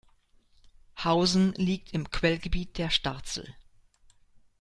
[1.03, 3.53] Hausen liegt im Quellgebiet der Starzel.